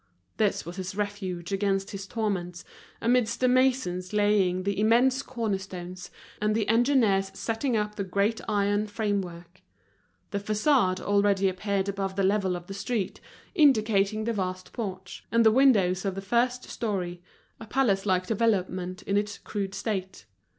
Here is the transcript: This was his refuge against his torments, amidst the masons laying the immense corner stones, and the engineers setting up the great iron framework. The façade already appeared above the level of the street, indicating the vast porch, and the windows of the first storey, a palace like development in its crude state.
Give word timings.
This 0.37 0.65
was 0.65 0.77
his 0.77 0.95
refuge 0.95 1.51
against 1.51 1.91
his 1.91 2.07
torments, 2.07 2.65
amidst 3.03 3.39
the 3.39 3.47
masons 3.47 4.13
laying 4.13 4.63
the 4.63 4.79
immense 4.79 5.21
corner 5.21 5.59
stones, 5.59 6.09
and 6.41 6.55
the 6.55 6.67
engineers 6.67 7.29
setting 7.35 7.77
up 7.77 7.93
the 7.93 8.03
great 8.03 8.41
iron 8.49 8.87
framework. 8.87 9.61
The 10.31 10.39
façade 10.39 10.99
already 11.01 11.47
appeared 11.47 11.87
above 11.87 12.15
the 12.15 12.23
level 12.23 12.55
of 12.55 12.65
the 12.65 12.73
street, 12.73 13.21
indicating 13.53 14.23
the 14.23 14.33
vast 14.33 14.73
porch, 14.73 15.23
and 15.31 15.45
the 15.45 15.51
windows 15.51 16.03
of 16.03 16.15
the 16.15 16.21
first 16.21 16.63
storey, 16.63 17.21
a 17.59 17.67
palace 17.67 18.03
like 18.03 18.25
development 18.25 19.03
in 19.03 19.17
its 19.17 19.37
crude 19.37 19.75
state. 19.75 20.25